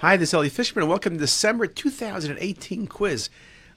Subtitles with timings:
[0.00, 3.28] Hi, this is Elliot Fishman, and welcome to December 2018 quiz.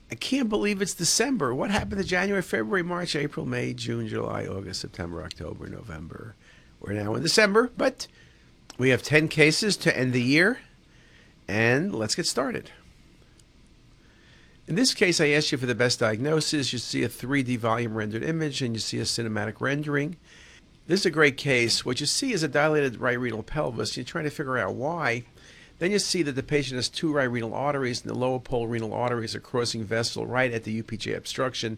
[0.09, 1.53] I can't believe it's December.
[1.53, 6.35] What happened to January, February, March, April, May, June, July, August, September, October, November?
[6.79, 8.07] We're now in December, but
[8.77, 10.59] we have 10 cases to end the year,
[11.49, 12.71] and let's get started.
[14.65, 16.71] In this case, I asked you for the best diagnosis.
[16.71, 20.15] You see a 3D volume rendered image, and you see a cinematic rendering.
[20.87, 21.83] This is a great case.
[21.83, 23.97] What you see is a dilated right renal pelvis.
[23.97, 25.25] You're trying to figure out why.
[25.79, 28.67] Then you see that the patient has two right renal arteries, and the lower pole
[28.67, 31.77] renal arteries are crossing vessel right at the UPJ obstruction.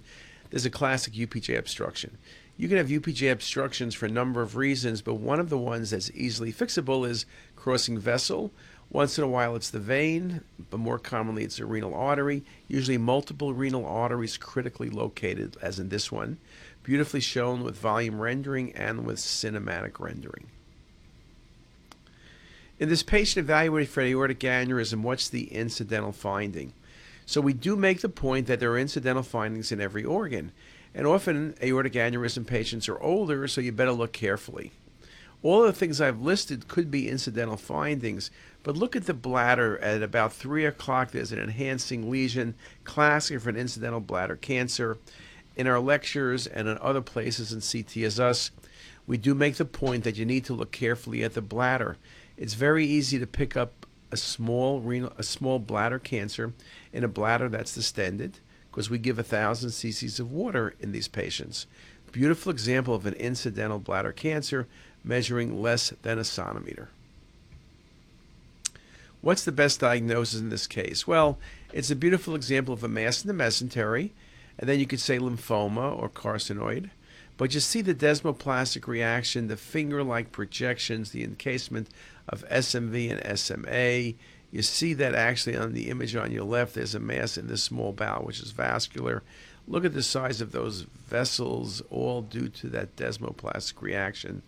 [0.49, 2.17] There's a classic UPJ obstruction.
[2.57, 5.89] You can have UPJ obstructions for a number of reasons, but one of the ones
[5.89, 8.51] that's easily fixable is crossing vessel.
[8.89, 12.97] Once in a while, it's the vein, but more commonly, it's a renal artery, usually
[12.97, 16.37] multiple renal arteries critically located, as in this one,
[16.83, 20.47] beautifully shown with volume rendering and with cinematic rendering.
[22.77, 26.73] In this patient evaluated for aortic aneurysm, what's the incidental finding?
[27.25, 30.51] So we do make the point that there are incidental findings in every organ.
[30.93, 34.71] And often aortic aneurysm patients are older, so you better look carefully.
[35.41, 38.29] All the things I've listed could be incidental findings,
[38.63, 41.11] but look at the bladder at about 3 o'clock.
[41.11, 44.97] There's an enhancing lesion, classic for an incidental bladder cancer.
[45.55, 48.49] In our lectures and in other places in CTisus,
[49.07, 51.95] we do make the point that you need to look carefully at the bladder.
[52.37, 56.53] It's very easy to pick up a small renal, a small bladder cancer
[56.93, 61.07] in a bladder that's distended because we give a thousand cc's of water in these
[61.07, 61.65] patients.
[62.11, 64.67] Beautiful example of an incidental bladder cancer
[65.03, 66.89] measuring less than a centimeter.
[69.19, 71.05] What's the best diagnosis in this case?
[71.05, 71.37] Well,
[71.73, 74.11] it's a beautiful example of a mass in the mesentery,
[74.57, 76.89] and then you could say lymphoma or carcinoid.
[77.37, 81.89] But you see the desmoplastic reaction, the finger like projections, the encasement
[82.29, 84.13] of SMV and SMA.
[84.51, 87.57] You see that actually on the image on your left, there's a mass in the
[87.57, 89.21] small bowel, which is vascular.
[89.67, 94.41] Look at the size of those vessels, all due to that desmoplastic reaction.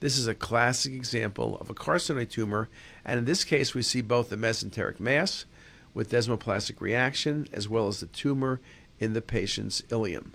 [0.00, 2.68] This is a classic example of a carcinoid tumor,
[3.02, 5.46] and in this case, we see both the mesenteric mass
[5.94, 8.60] with desmoplastic reaction as well as the tumor
[9.00, 10.32] in the patient's ileum.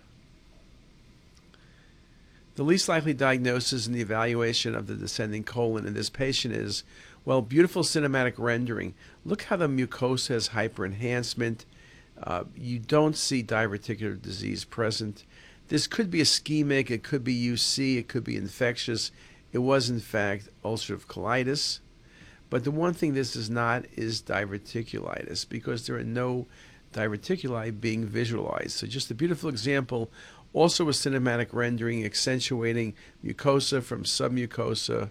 [2.55, 6.83] The least likely diagnosis in the evaluation of the descending colon in this patient is,
[7.23, 8.93] well, beautiful cinematic rendering.
[9.23, 11.65] Look how the mucosa has hyperenhancement.
[12.21, 15.23] Uh, you don't see diverticular disease present.
[15.69, 19.11] This could be ischemic, it could be UC, it could be infectious.
[19.53, 21.79] It was, in fact, ulcerative colitis.
[22.49, 26.47] But the one thing this is not is diverticulitis because there are no
[26.91, 28.71] diverticuli being visualized.
[28.71, 30.11] So, just a beautiful example
[30.53, 35.09] also a cinematic rendering accentuating mucosa from submucosa.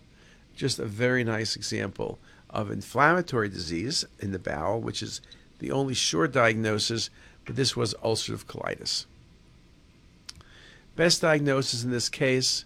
[0.55, 2.19] Just a very nice example
[2.51, 5.21] of inflammatory disease in the bowel, which is
[5.59, 7.11] the only sure diagnosis,
[7.45, 9.06] but this was ulcerative colitis.
[10.97, 12.65] Best diagnosis in this case,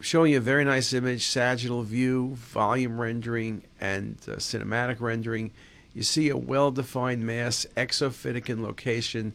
[0.00, 5.52] showing you a very nice image, sagittal view, volume rendering, and uh, cinematic rendering.
[5.92, 9.34] You see a well-defined mass, exophytic in location,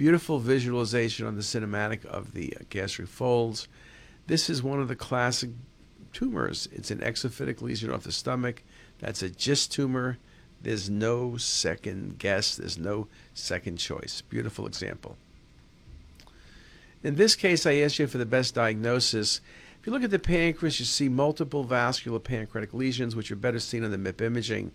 [0.00, 3.68] Beautiful visualization on the cinematic of the uh, gastric folds.
[4.28, 5.50] This is one of the classic
[6.14, 6.70] tumors.
[6.72, 8.62] It's an exophytic lesion off the stomach.
[9.00, 10.16] That's a GIST tumor.
[10.62, 12.56] There's no second guess.
[12.56, 14.22] There's no second choice.
[14.22, 15.18] Beautiful example.
[17.02, 19.42] In this case, I asked you for the best diagnosis.
[19.78, 23.60] If you look at the pancreas, you see multiple vascular pancreatic lesions, which are better
[23.60, 24.72] seen on the MIP imaging.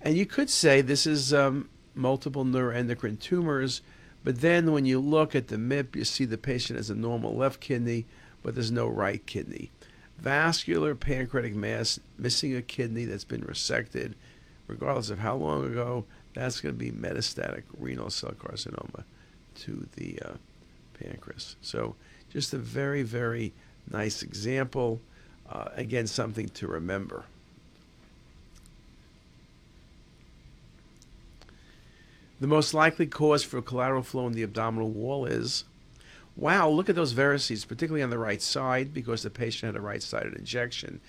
[0.00, 3.82] And you could say this is um, multiple neuroendocrine tumors
[4.24, 7.36] but then when you look at the MIP, you see the patient has a normal
[7.36, 8.06] left kidney,
[8.42, 9.70] but there's no right kidney.
[10.18, 14.14] Vascular pancreatic mass, missing a kidney that's been resected,
[14.66, 19.04] regardless of how long ago, that's going to be metastatic renal cell carcinoma
[19.56, 20.32] to the uh,
[20.98, 21.56] pancreas.
[21.60, 21.94] So
[22.30, 23.52] just a very, very
[23.90, 25.00] nice example.
[25.48, 27.24] Uh, again, something to remember.
[32.44, 35.64] The most likely cause for collateral flow in the abdominal wall is
[36.36, 39.82] wow, look at those varices, particularly on the right side, because the patient had a
[39.82, 41.00] right sided injection.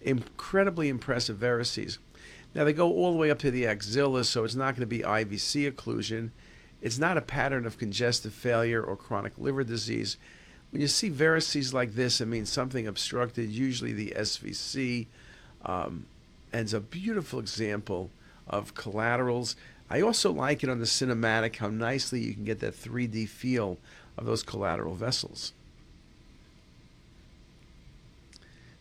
[0.00, 1.98] Incredibly impressive varices.
[2.52, 4.86] Now, they go all the way up to the axilla, so it's not going to
[4.86, 6.30] be IVC occlusion.
[6.80, 10.16] It's not a pattern of congestive failure or chronic liver disease.
[10.72, 15.06] When you see varices like this, it means something obstructed, usually the SVC.
[15.64, 16.06] Um,
[16.52, 18.10] and it's a beautiful example
[18.48, 19.54] of collaterals.
[19.92, 23.76] I also like it on the cinematic how nicely you can get that 3D feel
[24.16, 25.52] of those collateral vessels.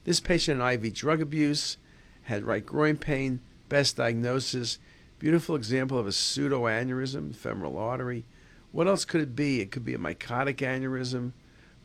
[0.06, 1.76] This patient had IV drug abuse,
[2.24, 4.80] had right groin pain, best diagnosis.
[5.20, 8.24] Beautiful example of a pseudoaneurysm, femoral artery.
[8.72, 9.60] What else could it be?
[9.60, 11.34] It could be a mycotic aneurysm,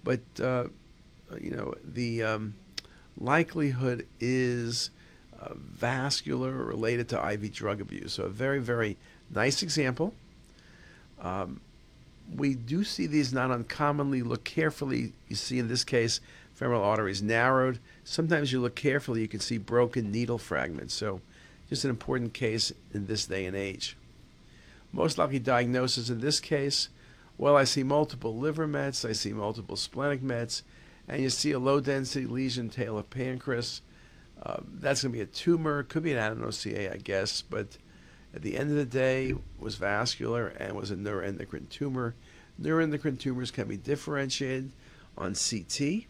[0.05, 0.69] but uh,
[1.41, 2.55] you know the um,
[3.19, 4.91] likelihood is
[5.41, 8.13] uh, vascular related to IV drug abuse.
[8.13, 8.97] So a very very
[9.31, 10.15] nice example.
[11.21, 11.61] Um,
[12.35, 14.23] we do see these not uncommonly.
[14.23, 15.13] Look carefully.
[15.29, 16.21] You see in this case,
[16.55, 17.79] femoral arteries narrowed.
[18.05, 20.95] Sometimes you look carefully, you can see broken needle fragments.
[20.95, 21.21] So,
[21.69, 23.97] just an important case in this day and age.
[24.93, 26.89] Most likely diagnosis in this case,
[27.39, 30.63] well, I see multiple liver mets, I see multiple splenic mets,
[31.07, 33.83] and you see a low density lesion tail of pancreas.
[34.43, 37.77] Uh, that's going to be a tumor, could be an adenoCA, I guess, but
[38.35, 42.15] at the end of the day was vascular and was a neuroendocrine tumor.
[42.61, 44.73] Neuroendocrine tumors can be differentiated
[45.17, 46.05] on CT,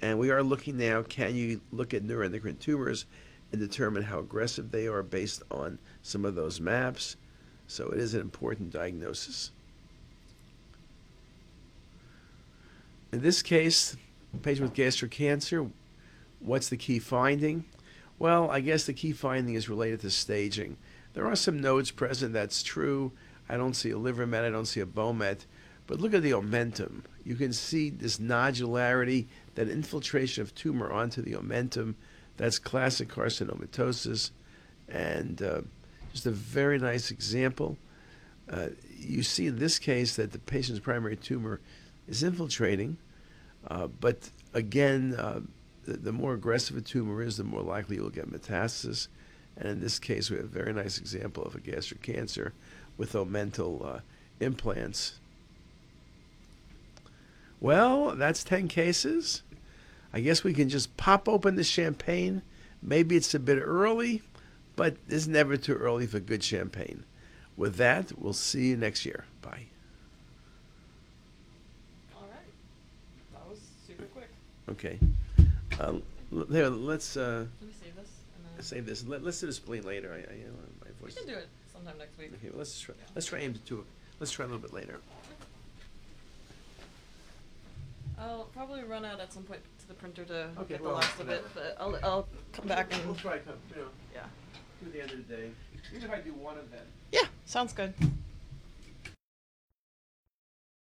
[0.00, 3.06] and we are looking now, can you look at neuroendocrine tumors
[3.52, 7.16] and determine how aggressive they are based on some of those maps?
[7.66, 9.50] So it is an important diagnosis.
[13.12, 13.96] In this case,
[14.42, 15.70] patient with gastric cancer,
[16.40, 17.64] what's the key finding?
[18.18, 20.76] Well, I guess the key finding is related to staging.
[21.14, 23.12] There are some nodes present, that's true.
[23.48, 25.46] I don't see a liver met, I don't see a bone met.
[25.86, 27.02] But look at the omentum.
[27.24, 31.94] You can see this nodularity, that infiltration of tumor onto the omentum.
[32.36, 34.30] That's classic carcinomatosis.
[34.88, 35.62] And uh,
[36.12, 37.76] just a very nice example.
[38.48, 38.68] Uh,
[38.98, 41.60] you see in this case that the patient's primary tumor
[42.06, 42.96] is infiltrating,
[43.68, 45.40] uh, but again, uh,
[45.84, 49.08] the, the more aggressive a tumor is, the more likely you'll get metastasis.
[49.56, 52.52] And in this case, we have a very nice example of a gastric cancer
[52.96, 54.00] with omental uh,
[54.40, 55.14] implants.
[57.60, 59.42] Well, that's 10 cases.
[60.12, 62.42] I guess we can just pop open the champagne.
[62.82, 64.22] Maybe it's a bit early,
[64.76, 67.04] but it's never too early for good champagne.
[67.56, 69.24] With that, we'll see you next year.
[69.40, 69.66] Bye.
[72.14, 73.32] All right.
[73.32, 74.28] That was super quick.
[74.68, 74.98] Okay.
[75.80, 76.00] Uh,
[76.32, 77.46] l- there, let's uh,
[78.62, 79.06] save this save this.
[79.08, 80.12] Let, let's do this spleen later.
[80.12, 80.94] I, I, you know, my voice.
[81.00, 81.14] we voice.
[81.14, 82.32] can do it sometime next week.
[82.34, 82.94] Okay, well, let's try.
[82.98, 83.04] Yeah.
[83.14, 83.84] Let's try aim to two.
[84.20, 84.98] Let's try a little bit later.
[88.18, 90.94] I'll probably run out at some point to the printer to Okay, get the well,
[90.94, 93.38] last of it, but I'll I'll come back and We'll try.
[93.38, 94.22] to, You know, yeah.
[94.84, 95.50] to the end of the day.
[95.94, 96.86] Even if I do one of them.
[97.12, 97.92] Yeah, sounds good.